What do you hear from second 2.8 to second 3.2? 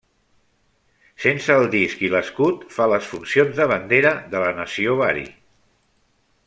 les